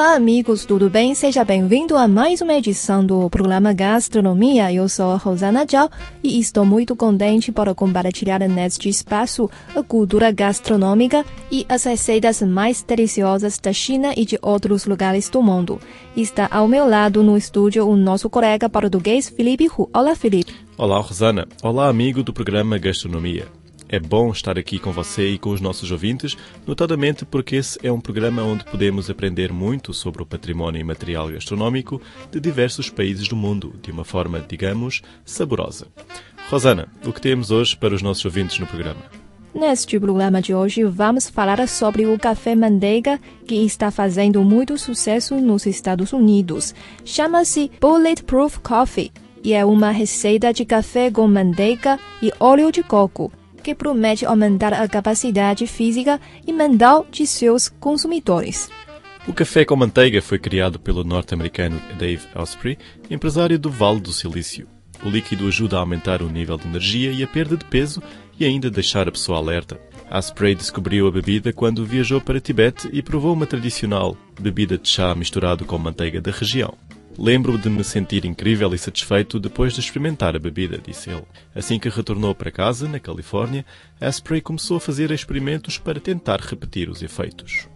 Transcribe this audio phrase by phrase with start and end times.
[0.00, 1.14] Olá, amigos, tudo bem?
[1.14, 4.72] Seja bem-vindo a mais uma edição do programa Gastronomia.
[4.72, 5.90] Eu sou a Rosana Zhao
[6.24, 11.22] e estou muito contente por compartilhar neste espaço a cultura gastronômica
[11.52, 15.78] e as receitas mais deliciosas da China e de outros lugares do mundo.
[16.16, 19.86] Está ao meu lado no estúdio o nosso colega português Felipe Hu.
[19.92, 20.54] Olá, Felipe.
[20.78, 21.46] Olá, Rosana.
[21.62, 23.59] Olá, amigo do programa Gastronomia.
[23.92, 27.90] É bom estar aqui com você e com os nossos ouvintes, notadamente porque esse é
[27.90, 32.00] um programa onde podemos aprender muito sobre o património imaterial gastronómico
[32.30, 35.88] de diversos países do mundo, de uma forma, digamos, saborosa.
[36.48, 39.02] Rosana, o que temos hoje para os nossos ouvintes no programa?
[39.52, 45.34] Neste programa de hoje, vamos falar sobre o café manteiga que está fazendo muito sucesso
[45.40, 46.76] nos Estados Unidos.
[47.04, 49.10] Chama-se Bulletproof Coffee
[49.42, 54.72] e é uma receita de café com manteiga e óleo de coco que promete aumentar
[54.72, 58.68] a capacidade física e mental de seus consumidores.
[59.28, 62.78] O café com manteiga foi criado pelo norte-americano Dave Asprey,
[63.10, 64.66] empresário do Vale do Silício.
[65.04, 68.02] O líquido ajuda a aumentar o nível de energia e a perda de peso
[68.38, 69.78] e ainda deixar a pessoa alerta.
[70.10, 75.14] Asprey descobriu a bebida quando viajou para Tibete e provou uma tradicional bebida de chá
[75.14, 76.76] misturado com manteiga da região.
[77.18, 81.24] Lembro de me sentir incrível e satisfeito depois de experimentar a bebida, disse ele.
[81.54, 83.64] Assim que retornou para casa, na Califórnia,
[84.00, 87.68] Asprey começou a fazer experimentos para tentar repetir os efeitos.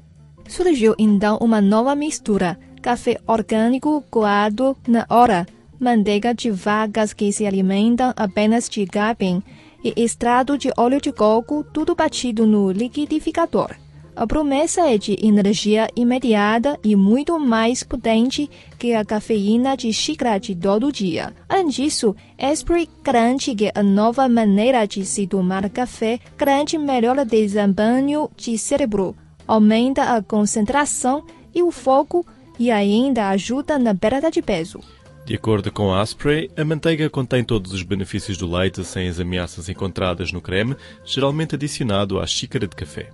[0.49, 5.47] Surgiu então uma nova mistura: café orgânico coado na hora,
[5.81, 9.43] manteiga de vacas que se alimentam apenas de capim
[9.83, 13.75] e extrato de óleo de coco, tudo batido no liquidificador.
[14.17, 18.49] A promessa é de energia imediata e muito mais potente
[18.79, 21.35] que a cafeína de xícara de todo dia.
[21.49, 28.31] Além disso, Esprit garante que a nova maneira de se tomar café garante melhor desempenho
[28.37, 29.17] de cérebro,
[29.49, 32.25] aumenta a concentração e o foco
[32.57, 34.79] e ainda ajuda na perda de peso.
[35.27, 39.19] De acordo com a Asprey, a manteiga contém todos os benefícios do leite sem as
[39.19, 43.11] ameaças encontradas no creme, geralmente adicionado à xícara de café.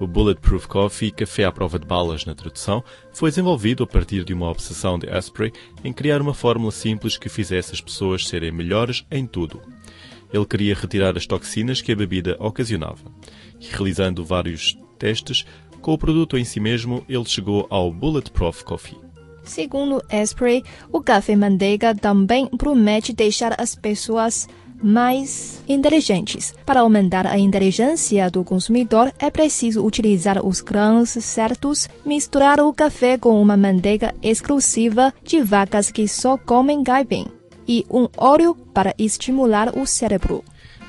[0.00, 2.82] O Bulletproof Coffee, café à prova de balas na tradução,
[3.12, 5.52] foi desenvolvido a partir de uma obsessão de Asprey
[5.84, 9.60] em criar uma fórmula simples que fizesse as pessoas serem melhores em tudo.
[10.32, 13.04] Ele queria retirar as toxinas que a bebida ocasionava.
[13.60, 15.44] E realizando vários testes,
[15.80, 18.98] com o produto em si mesmo, ele chegou ao Bulletproof Coffee.
[19.44, 24.48] Segundo Asprey, o café manteiga também promete deixar as pessoas
[24.82, 26.54] mais inteligentes.
[26.66, 33.16] Para aumentar a inteligência do consumidor, é preciso utilizar os grãos certos, misturar o café
[33.16, 37.26] com uma manteiga exclusiva de vacas que só comem caipim
[37.66, 40.44] e um óleo para estimular o cérebro.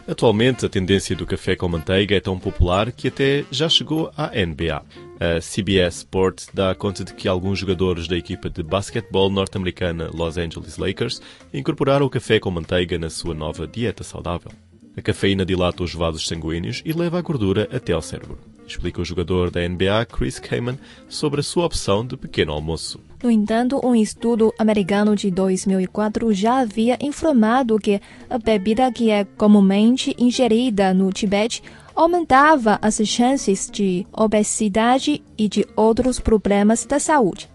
[0.07, 4.31] Atualmente, a tendência do café com manteiga é tão popular que até já chegou à
[4.35, 4.83] NBA.
[5.23, 10.38] A CBS Sports dá conta de que alguns jogadores da equipa de basquetebol norte-americana Los
[10.38, 11.22] Angeles Lakers
[11.53, 14.51] incorporaram o café com manteiga na sua nova dieta saudável.
[14.97, 18.38] A cafeína dilata os vasos sanguíneos e leva a gordura até ao cérebro.
[18.67, 23.00] Explica o jogador da NBA Chris Kaman sobre a sua opção de pequeno almoço.
[23.23, 29.23] No entanto, um estudo americano de 2004 já havia informado que a bebida que é
[29.23, 31.63] comumente ingerida no Tibete
[31.95, 37.53] aumentava as chances de obesidade e de outros problemas da saúde.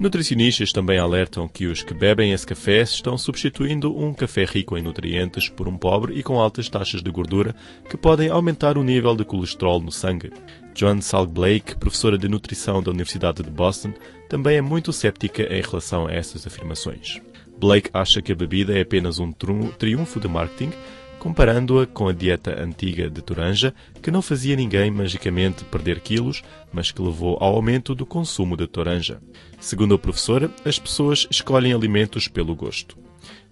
[0.00, 4.82] Nutricionistas também alertam que os que bebem esse café estão substituindo um café rico em
[4.82, 7.54] nutrientes por um pobre e com altas taxas de gordura
[7.86, 10.32] que podem aumentar o nível de colesterol no sangue.
[10.74, 13.92] Joan Salk Blake, professora de nutrição da Universidade de Boston,
[14.26, 17.20] também é muito céptica em relação a essas afirmações.
[17.58, 20.72] Blake acha que a bebida é apenas um triunfo de marketing
[21.20, 26.90] comparando-a com a dieta antiga de Toranja, que não fazia ninguém magicamente perder quilos, mas
[26.90, 29.20] que levou ao aumento do consumo de Toranja.
[29.60, 32.96] Segundo a professora, as pessoas escolhem alimentos pelo gosto.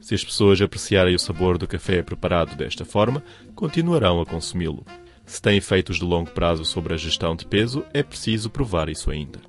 [0.00, 3.22] Se as pessoas apreciarem o sabor do café preparado desta forma,
[3.54, 4.84] continuarão a consumi-lo.
[5.26, 9.10] Se tem efeitos de longo prazo sobre a gestão de peso, é preciso provar isso
[9.10, 9.40] ainda.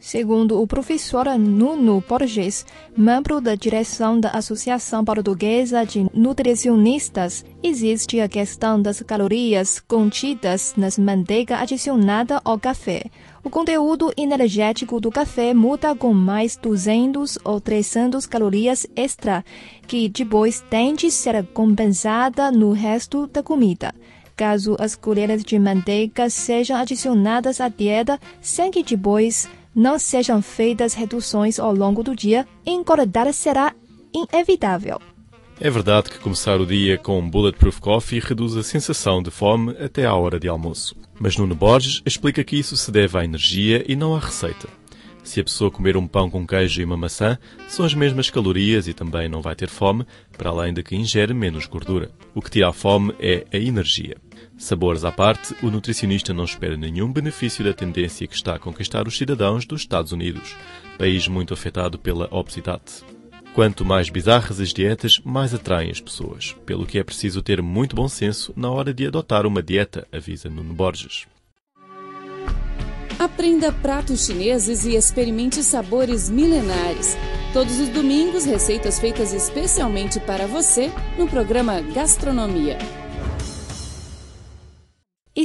[0.00, 2.64] Segundo o professor Nuno Borges,
[2.96, 10.96] membro da direção da Associação Portuguesa de Nutricionistas, existe a questão das calorias contidas nas
[10.96, 13.04] manteiga adicionada ao café.
[13.44, 19.44] O conteúdo energético do café muda com mais 200 ou 300 calorias extra,
[19.86, 23.94] que depois tem de ser compensada no resto da comida.
[24.34, 30.94] caso as colheres de manteiga sejam adicionadas à dieta sem que depois não sejam feitas
[30.94, 33.74] reduções ao longo do dia, engordar será
[34.12, 35.00] inevitável.
[35.60, 39.76] É verdade que começar o dia com um Bulletproof Coffee reduz a sensação de fome
[39.78, 40.96] até à hora de almoço.
[41.18, 44.68] Mas Nuno Borges explica que isso se deve à energia e não à receita.
[45.22, 47.38] Se a pessoa comer um pão com queijo e uma maçã,
[47.68, 50.06] são as mesmas calorias e também não vai ter fome,
[50.36, 52.10] para além de que ingere menos gordura.
[52.34, 54.16] O que tira a fome é a energia.
[54.60, 59.08] Sabores à parte, o nutricionista não espera nenhum benefício da tendência que está a conquistar
[59.08, 60.54] os cidadãos dos Estados Unidos,
[60.98, 63.02] país muito afetado pela obesidade.
[63.54, 67.96] Quanto mais bizarras as dietas, mais atraem as pessoas, pelo que é preciso ter muito
[67.96, 71.26] bom senso na hora de adotar uma dieta, avisa Nuno Borges.
[73.18, 77.16] Aprenda pratos chineses e experimente sabores milenares.
[77.54, 82.99] Todos os domingos, receitas feitas especialmente para você no programa Gastronomia.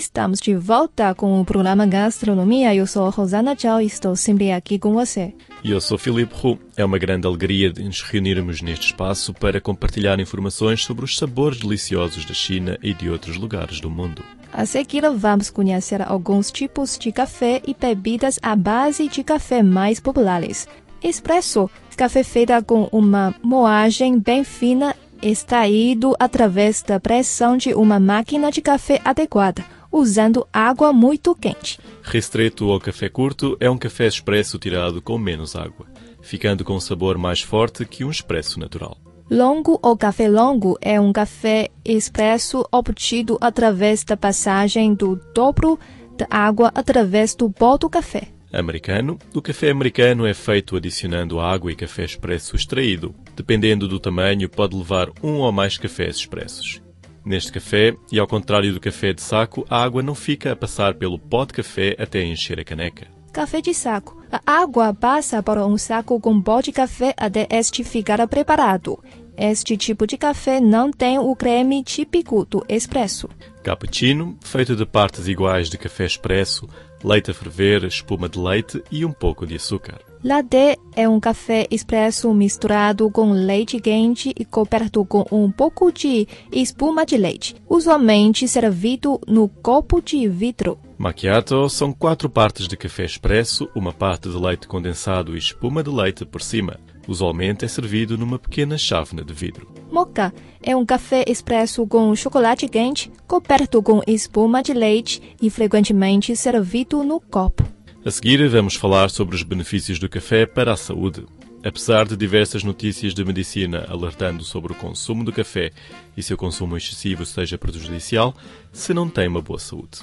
[0.05, 2.73] Estamos de volta com o programa Gastronomia.
[2.75, 5.33] Eu sou Rosana Tchau e estou sempre aqui com você.
[5.63, 6.61] E eu sou Filipe Roux.
[6.77, 11.59] É uma grande alegria de nos reunirmos neste espaço para compartilhar informações sobre os sabores
[11.59, 14.23] deliciosos da China e de outros lugares do mundo.
[14.53, 19.99] A seguir, vamos conhecer alguns tipos de café e bebidas à base de café mais
[19.99, 20.67] populares.
[21.03, 21.67] Espresso,
[21.97, 28.61] café feito com uma moagem bem fina extraído através da pressão de uma máquina de
[28.61, 31.79] café adequada usando água muito quente.
[32.03, 35.87] Restreto ou café curto é um café expresso tirado com menos água,
[36.21, 38.97] ficando com um sabor mais forte que um expresso natural.
[39.31, 45.79] Longo ou café longo é um café expresso obtido através da passagem do dobro
[46.17, 48.27] da água através do pó do café.
[48.53, 49.17] Americano.
[49.33, 53.13] O café americano é feito adicionando água e café expresso extraído.
[53.35, 56.84] Dependendo do tamanho, pode levar um ou mais cafés expressos.
[57.25, 60.93] Neste café, e ao contrário do café de saco, a água não fica a passar
[60.93, 63.07] pelo pó de café até encher a caneca.
[63.33, 64.21] Café de saco.
[64.31, 69.03] A água passa para um saco com pó de café até este ficar preparado.
[69.35, 73.27] Este tipo de café não tem o creme típico do expresso.
[73.63, 76.69] Cappuccino, feito de partes iguais de café expresso,
[77.03, 79.99] leite a ferver, espuma de leite e um pouco de açúcar.
[80.25, 86.27] Latte é um café expresso misturado com leite quente e coberto com um pouco de
[86.51, 90.79] espuma de leite, usualmente servido no copo de vidro.
[90.97, 95.91] Macchiato são quatro partes de café expresso, uma parte de leite condensado e espuma de
[95.91, 96.79] leite por cima.
[97.07, 99.71] Usualmente é servido numa pequena chávena de vidro.
[99.91, 100.33] Mocha
[100.63, 107.03] é um café expresso com chocolate quente, coberto com espuma de leite e frequentemente servido
[107.03, 107.75] no copo.
[108.05, 111.25] A seguir, vamos falar sobre os benefícios do café para a saúde.
[111.63, 115.71] Apesar de diversas notícias de medicina alertando sobre o consumo do café
[116.15, 118.35] e se o consumo excessivo seja prejudicial,
[118.71, 120.01] se não tem uma boa saúde.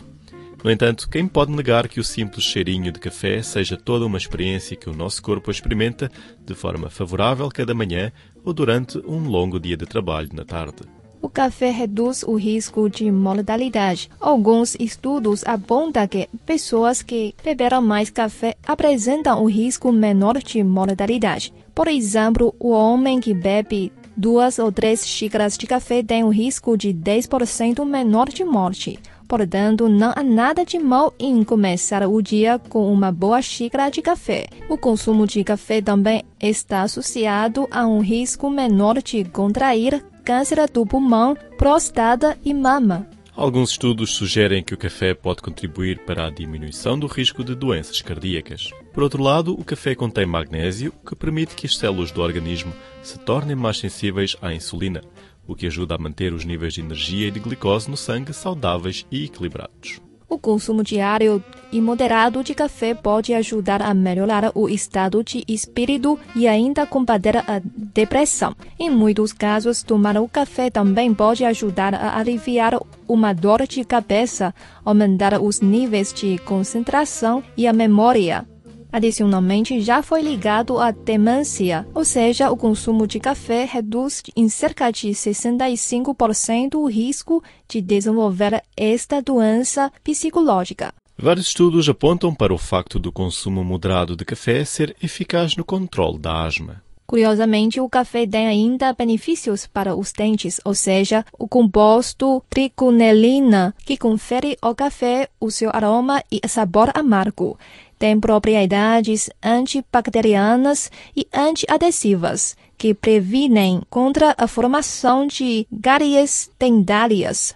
[0.64, 4.76] No entanto, quem pode negar que o simples cheirinho de café seja toda uma experiência
[4.76, 6.10] que o nosso corpo experimenta
[6.44, 8.10] de forma favorável cada manhã
[8.44, 10.82] ou durante um longo dia de trabalho na tarde?
[11.22, 14.10] O café reduz o risco de mortalidade.
[14.20, 21.54] Alguns estudos apontam que pessoas que beberam mais café apresentam um risco menor de mortalidade.
[21.72, 26.76] Por exemplo, o homem que bebe duas ou três xícaras de café tem um risco
[26.76, 28.98] de 10% menor de morte.
[29.28, 34.02] Portanto, não há nada de mal em começar o dia com uma boa xícara de
[34.02, 34.46] café.
[34.68, 40.86] O consumo de café também está associado a um risco menor de contrair câncer do
[40.86, 43.06] pulmão, próstata e mama.
[43.34, 48.02] Alguns estudos sugerem que o café pode contribuir para a diminuição do risco de doenças
[48.02, 48.70] cardíacas.
[48.92, 53.18] Por outro lado, o café contém magnésio, que permite que as células do organismo se
[53.18, 55.00] tornem mais sensíveis à insulina,
[55.46, 59.06] o que ajuda a manter os níveis de energia e de glicose no sangue saudáveis
[59.10, 60.00] e equilibrados.
[60.32, 66.18] O consumo diário e moderado de café pode ajudar a melhorar o estado de espírito
[66.34, 68.56] e ainda combater a depressão.
[68.78, 74.54] Em muitos casos, tomar o café também pode ajudar a aliviar uma dor de cabeça,
[74.82, 78.46] aumentar os níveis de concentração e a memória.
[78.92, 84.90] Adicionalmente, já foi ligado à demência, ou seja, o consumo de café reduz em cerca
[84.90, 90.92] de 65% o risco de desenvolver esta doença psicológica.
[91.16, 96.18] Vários estudos apontam para o facto do consumo moderado de café ser eficaz no controle
[96.18, 96.82] da asma.
[97.06, 103.98] Curiosamente, o café tem ainda benefícios para os dentes, ou seja, o composto triconelina, que
[103.98, 107.58] confere ao café o seu aroma e sabor amargo
[108.02, 117.54] tem propriedades antibacterianas e antiadesivas que previnem contra a formação de cáries dentárias.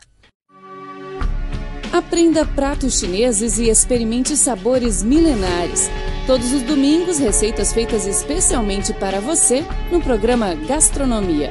[1.93, 5.91] Aprenda pratos chineses e experimente sabores milenares.
[6.29, 11.51] Todos os domingos, receitas feitas especialmente para você no programa Gastronomia.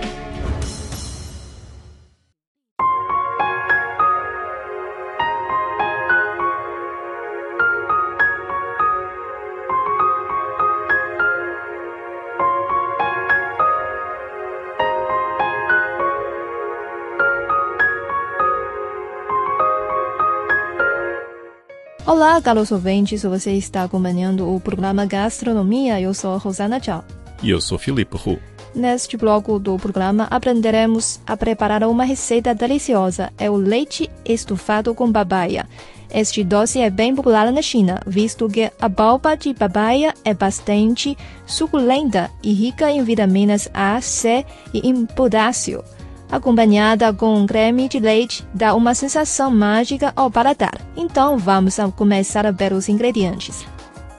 [22.07, 25.99] Olá, caros ouvintes, você está acompanhando o programa Gastronomia.
[25.99, 27.03] Eu sou Rosana Tchau.
[27.41, 28.37] E eu sou Filipe Hu.
[28.75, 35.11] Neste bloco do programa aprenderemos a preparar uma receita deliciosa, é o leite estufado com
[35.11, 35.67] babaia.
[36.13, 41.17] Este doce é bem popular na China, visto que a polpa de babaia é bastante
[41.47, 45.83] suculenta e rica em vitaminas A, C e em potássio
[46.31, 50.79] acompanhada com um creme de leite, dá uma sensação mágica ao paladar.
[50.95, 53.65] Então vamos começar a ver os ingredientes.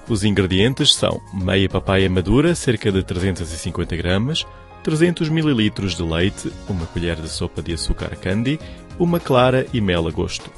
[0.09, 4.47] Os ingredientes são meia papaya madura, cerca de 350 gramas,
[4.85, 8.61] 300 ml de leite, uma colher de sopa de açúcar candy,
[8.99, 10.49] uma clara e mel a gosto.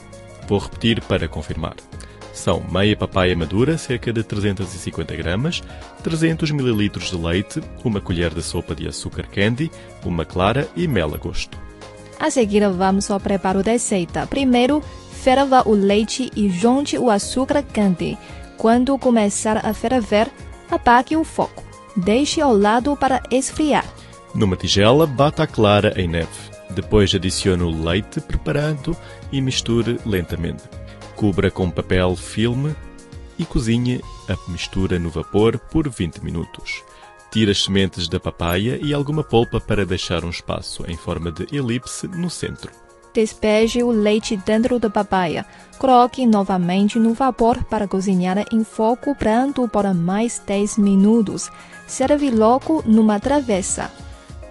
[0.46, 1.76] Vou repetir para confirmar.
[2.38, 5.61] São meia papaya madura, cerca de 350 gramas,
[6.04, 9.68] 300 ml de leite, uma colher de sopa de açúcar candy,
[10.04, 11.59] uma clara e mel a gosto.
[12.16, 14.25] A seguir, vamos ao preparo da receita.
[14.28, 14.80] Primeiro,
[15.11, 18.16] ferva o leite e junte o açúcar candy.
[18.57, 20.30] Quando começar a ferver,
[20.71, 21.64] apague o fogo.
[21.97, 23.85] Deixe ao lado para esfriar.
[24.33, 26.28] Numa tigela, bata a clara em neve.
[26.71, 28.97] Depois adicione o leite preparado
[29.33, 30.77] e misture lentamente.
[31.18, 32.76] Cubra com papel filme
[33.37, 36.84] e cozinhe a mistura no vapor por 20 minutos.
[37.32, 41.48] Tire as sementes da papaya e alguma polpa para deixar um espaço em forma de
[41.50, 42.70] elipse no centro.
[43.12, 45.44] Despeje o leite dentro da papaya.
[45.76, 51.50] Coloque novamente no vapor para cozinhar em fogo brando por mais 10 minutos.
[51.88, 53.90] Serve logo numa travessa.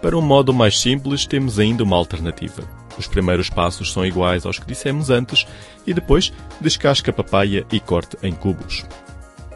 [0.01, 2.76] Para um modo mais simples, temos ainda uma alternativa.
[2.97, 5.45] Os primeiros passos são iguais aos que dissemos antes
[5.85, 8.85] e depois descasque a papaya e corte em cubos.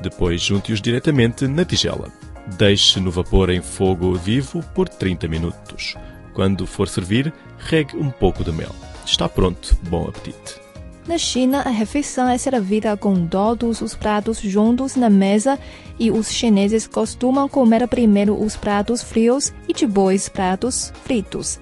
[0.02, 2.12] Depois junte-os diretamente na tigela.
[2.58, 5.96] Deixe no vapor em fogo vivo por 30 minutos.
[6.34, 8.74] Quando for servir, regue um pouco de mel.
[9.06, 9.78] Está pronto.
[9.84, 10.62] Bom apetite.
[11.08, 15.58] Na China, a refeição é servida com todos os pratos juntos na mesa
[16.00, 21.60] e os chineses costumam comer primeiro os pratos frios e depois pratos fritos.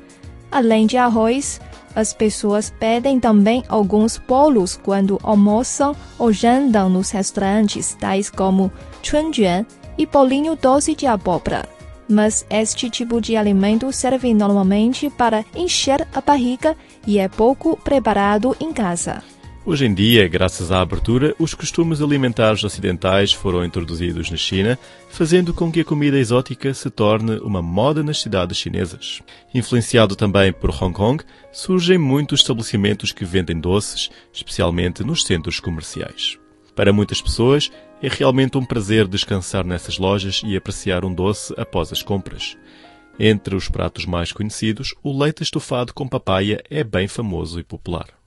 [0.52, 1.62] Além de arroz,
[2.00, 8.72] as pessoas pedem também alguns bolos quando almoçam ou jantam nos restaurantes, tais como
[9.04, 9.66] chunjuan
[9.98, 11.68] e bolinho doce de abóbora.
[12.08, 16.76] Mas este tipo de alimento serve normalmente para encher a barriga
[17.06, 19.22] e é pouco preparado em casa.
[19.66, 25.54] Hoje em dia, graças à abertura, os costumes alimentares ocidentais foram introduzidos na China, fazendo
[25.54, 29.22] com que a comida exótica se torne uma moda nas cidades chinesas.
[29.54, 36.40] Influenciado também por Hong Kong, surgem muitos estabelecimentos que vendem doces, especialmente nos centros comerciais.
[36.74, 37.70] Para muitas pessoas,
[38.02, 42.58] é realmente um prazer descansar nessas lojas e apreciar um doce após as compras.
[43.20, 48.19] Entre os pratos mais conhecidos, o leite estufado com papaya é bem famoso e popular.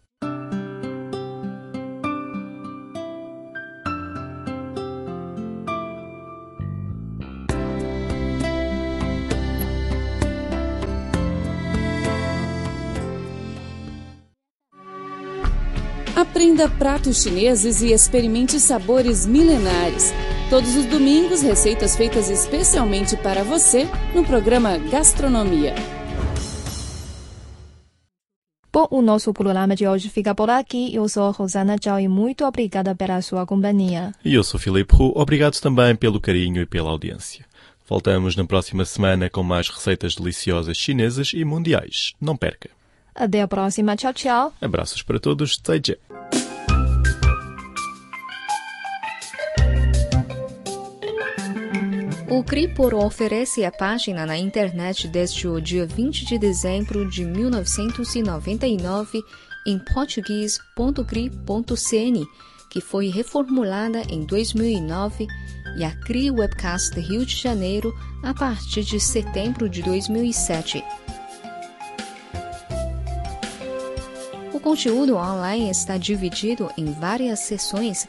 [16.32, 20.14] Aprenda pratos chineses e experimente sabores milenares.
[20.48, 25.74] Todos os domingos, receitas feitas especialmente para você no programa Gastronomia.
[28.72, 30.94] Bom, o nosso programa de hoje fica por aqui.
[30.94, 34.14] Eu sou Rosana Zhao e muito obrigada pela sua companhia.
[34.24, 35.12] E eu sou Filipe Hu.
[35.14, 37.44] Obrigado também pelo carinho e pela audiência.
[37.86, 42.14] Voltamos na próxima semana com mais receitas deliciosas chinesas e mundiais.
[42.18, 42.70] Não perca.
[43.14, 43.94] Até a próxima.
[43.96, 44.52] Tchau, tchau.
[44.60, 45.60] Abraços para todos.
[45.66, 45.96] Zaijian.
[52.30, 59.22] O Cripor oferece a página na internet desde o dia 20 de dezembro de 1999
[59.66, 62.26] em português.cri.cn,
[62.70, 65.26] que foi reformulada em 2009,
[65.76, 70.82] e a CRI Webcast Rio de Janeiro a partir de setembro de 2007.
[74.62, 78.08] Conteúdo online está dividido em várias seções: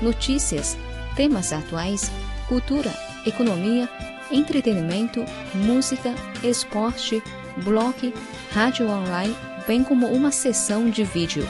[0.00, 0.78] notícias,
[1.14, 2.10] temas atuais,
[2.48, 2.90] cultura,
[3.26, 3.88] economia,
[4.30, 5.24] entretenimento,
[5.54, 7.22] música, esporte,
[7.64, 8.14] blog,
[8.52, 9.36] rádio online,
[9.66, 11.46] bem como uma seção de vídeo.